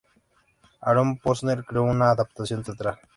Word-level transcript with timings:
Aaron 0.81 1.19
Posner 1.19 1.63
creó 1.63 1.83
una 1.83 2.09
adaptación 2.09 2.63
teatral. 2.63 2.97